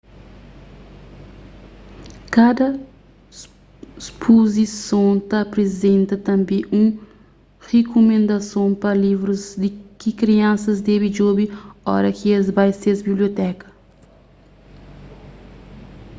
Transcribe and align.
kada 2.35 2.67
spuzison 4.07 5.11
ta 5.29 5.37
aprizenta 5.45 6.15
tanbê 6.29 6.59
un 6.79 6.87
rikumendason 7.69 8.69
pa 8.81 8.91
livrus 9.03 9.43
ki 9.99 10.09
kriansas 10.21 10.77
debe 10.89 11.07
djobe 11.11 11.45
oras 11.95 12.13
ki 12.17 12.27
es 12.39 12.47
bai 12.57 12.71
ses 12.81 12.99
biblioteka 13.07 13.67